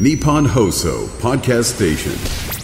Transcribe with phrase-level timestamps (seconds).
[0.00, 2.62] ニポンホーソーパーキャストステーショ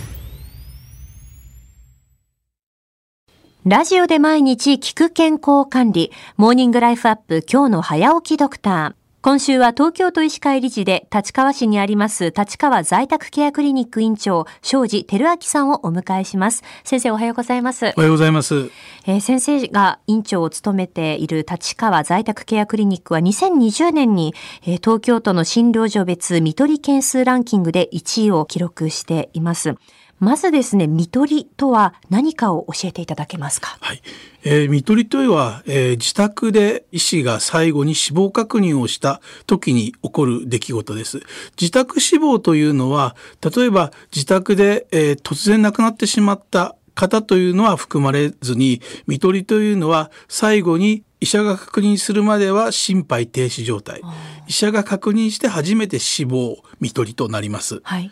[3.67, 8.98] ンラジオで毎日聞く健康管理、モーニングライフアップ今日の早起きドクター。
[9.21, 16.63] 今週は東京都医師会理事で立川市にあります立川在宅ケアクリニック院長、庄司照明さんをお迎えします。
[16.85, 17.95] 先生おはようございます。
[17.97, 18.71] おはようございます。
[19.07, 29.75] えー先生が院長を務めている立川在宅ケアクリニックは2020年に、えー東京都の診療所別見取り件数ランキングで1位を記録しています。
[30.21, 33.79] まずですね、見取りとは何かを教えていただけますか？
[33.81, 34.03] はい。
[34.45, 41.21] えー、見取りというのは、えー自宅で医師が最後に死亡確認をした時に起こる出来事です。
[41.61, 43.17] 自宅死亡というのは、
[43.57, 54.03] 例えば自宅で、えー突然亡くなってしまった方というのは含まれずに、見取りというのは最後に医者が確認するまでは心肺停止状態。
[54.49, 57.81] 医者が確認して初めて死亡、見取りとなります。
[57.85, 58.11] はい。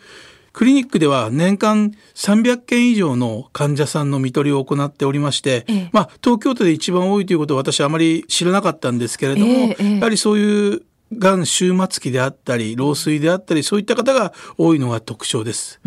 [0.57, 5.89] クリニックでは年間300件以上の患者さんの見取りを行っておりまして、ええ。
[5.93, 10.81] まあ、東京都で一番多いということは私はあまり知らなかったんですけれども、えやはりそういう
[11.15, 15.79] がん終末期であったり老衰であったりそういった方が多いのが特徴です。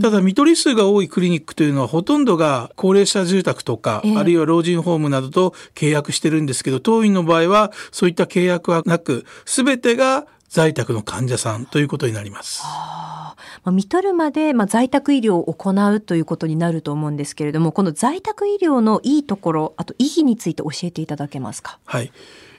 [0.00, 4.16] ただ見取り数が多いクリニックというのはほとんどが高齢者住宅とか、ええ。
[4.16, 12.62] あるいは老人ホームなどと契約してるんですけど当院の場合はそういった契約はなく全てが在宅の患者さんということになります。
[12.62, 21.78] まあ、見取るまで、まあ、在宅医療を行うということになると思うんですけれども、この在宅医療のいいところ、あと意義について教えていただけますか？
[21.84, 22.12] はい。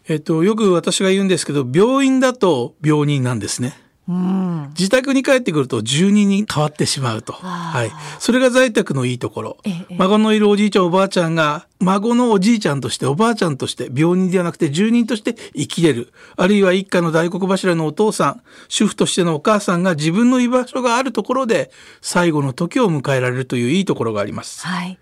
[0.08, 3.78] えっと、よく私が言うんですけど、病院だと病人なんですね。
[4.10, 4.70] うん。
[4.70, 7.34] 自宅に帰ってくると住人に変わってしまうと。
[7.34, 7.92] はい。
[8.18, 9.96] それが在宅のいいところええ。
[9.98, 16.12] 孫のいるおじいちゃんおばあちゃんが、孫のおじいちゃんとしておばあちゃんとして病人ではなくて住人として生きれる。
[16.38, 21.70] あるいは一家の大黒柱のお父さん、主婦としてのお母さんが自分の居場所があるところで
[22.02, 24.66] 最後の時を迎えられるといういいところがあります。
[24.66, 24.98] はい。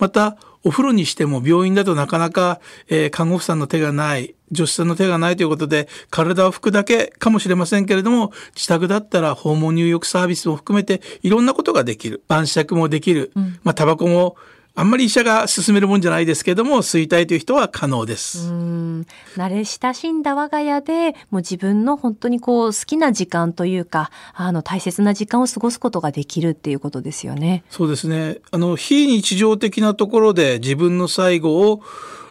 [0.00, 12.22] またお風呂にしても病院だとなかなか、えー看護婦さんの手がない助手さんの手がないということで体を拭くだけかもしれませんけれども自宅だったら訪問入浴サービスも含めていろんなことができる。
[12.28, 14.36] 晩酌もできる、まあタバコも
[14.80, 18.48] あんまり医者が勧めるもんじゃないですけども吸いたいという人は可能です。
[18.48, 27.62] うん慣れ親しんだ我が家でもう自分の本当にこう好きな時間というかあの大切な時間を過ごすことができるっていうことですよね。
[27.68, 28.38] そうですね。
[28.52, 31.82] あの、非日常的なところで自分の最後を、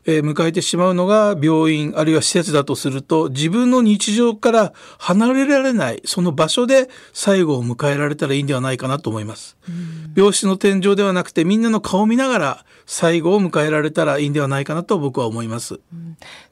[0.09, 9.58] えー迎えてしまうのが病院あるいは施設だとすると自分の日常から離れられないその場所で最後を迎えられたらいいんではないかなと思います。
[10.16, 15.80] 病室の天井ではなくてみんなの顔を見ながら最後を迎えられたらいいんではないかなと僕は思います。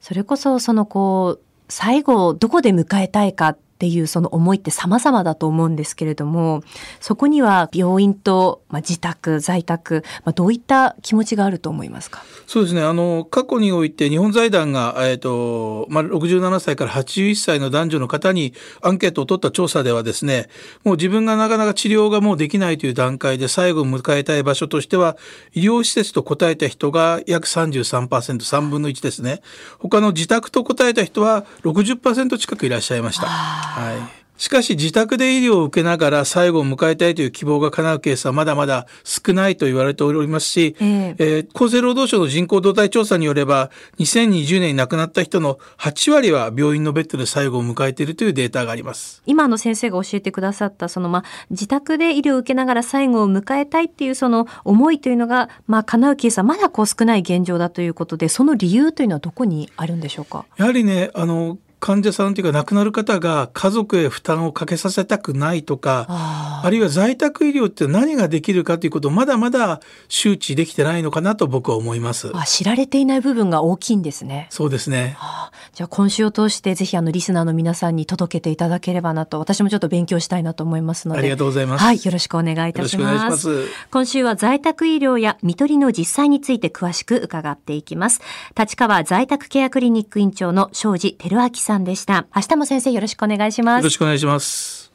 [0.00, 6.62] それこそそのこう最後をどこで迎えたいかっていうその思いって様々だと思うんですけれども
[7.00, 12.22] そこには病院と、まあ、自宅在宅、まあ、どういった気持ちがあると思いますか？
[12.46, 12.82] そうですね。
[12.82, 20.48] あの、過去において日本財団が、えっ、と、まあ、67歳から81歳の男女の方にアンケートを取った調査ではですね、
[20.84, 25.16] もう自分がなかなか治療がもうできないという段階で最後を迎えたい場所としては、
[25.52, 29.42] 医療施設と答えた人が約33%、3分の1ですね。
[29.78, 33.67] 他の自宅と答えた人は60%近くいらっしゃいました。
[33.68, 34.18] はい。
[34.38, 49.24] しかし自宅で医療を受けながら最後を迎えたいという希望が叶うケースはまだまだ少ないと言われておりますし、えええー厚生労働省の人口動態調査によれば2020年に亡くなった人の8割は病院のベッドで最後を迎えているというデータがあります。
[49.26, 60.44] 今の先生が教えてくださったそのまあ自宅で医療を受けながら最後を迎えたいっていうその思いというのがまあ叶うケースはまだこう少ない現状だということでその理由というのはどこにあるんでしょうか？
[60.58, 72.30] やはりね、あの、患者さんというか亡くなる方が家族へ負担をかけさせたくないとか、ああるいは在宅医療って何ができるかということをまだまだ周知できてないのかなと僕は思います。
[72.34, 74.48] あ知られていない部分が大きいんですね。
[74.50, 75.16] そうですね。
[75.20, 81.84] あじゃあ今週を通してぜひあのリスナーの皆さんに届けていただければなと私もちょっと勉強したいなと思いますのでありがとうございます。
[81.84, 83.66] はいよろしくお願いいたします。
[83.90, 88.20] 今週は在宅医療や看取りの実際について詳しく伺っていきます
[88.58, 94.87] 立川在宅ケアクリニック院長の庄司照明さんでした明日も先生よろしくお願いしますよろしくお願いします。